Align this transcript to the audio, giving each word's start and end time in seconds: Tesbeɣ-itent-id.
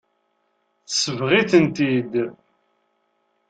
Tesbeɣ-itent-id. 0.87 2.13